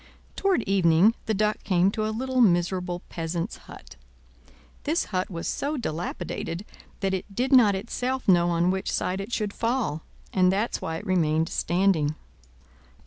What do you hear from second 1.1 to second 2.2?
the Duck came to a